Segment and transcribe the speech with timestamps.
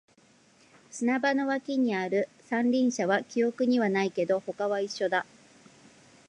[0.89, 5.27] 砂場の脇にある三輪車は記憶にはないけど、他は一緒だ